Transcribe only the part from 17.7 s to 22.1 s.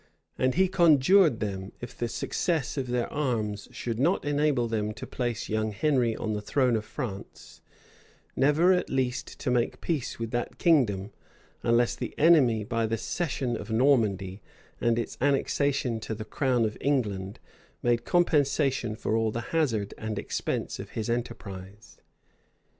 made compensation for all the hazard and expense of his enterprise.